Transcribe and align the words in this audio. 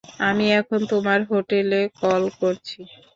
আমি 0.27 0.45
এখন 0.59 0.79
তোমার 0.91 1.19
হোটেলে 1.31 1.79
কল 1.99 2.23
করছি। 2.39 2.79